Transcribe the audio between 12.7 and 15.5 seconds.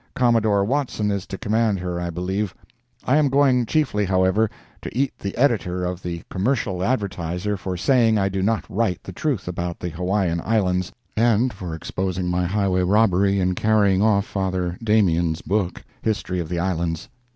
robbery in carrying off Father Damien's